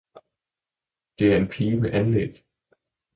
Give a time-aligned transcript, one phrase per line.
[1.19, 2.45] »Det er en Pige med Anlæg!